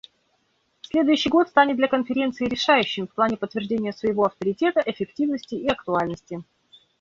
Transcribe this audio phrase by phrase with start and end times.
[0.81, 6.43] Следующий год станет для Конференции решающим в плане подтверждения своего авторитета, эффективности и актуальности.